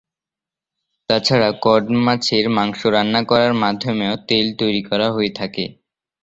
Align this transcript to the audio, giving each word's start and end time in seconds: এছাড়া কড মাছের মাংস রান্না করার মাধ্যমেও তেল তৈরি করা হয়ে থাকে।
এছাড়া 1.09 1.49
কড 1.61 1.83
মাছের 2.05 2.45
মাংস 2.57 2.79
রান্না 2.93 3.21
করার 3.23 3.53
মাধ্যমেও 3.63 4.13
তেল 4.27 4.45
তৈরি 4.59 4.81
করা 4.89 5.07
হয়ে 5.15 5.31
থাকে। 5.39 5.65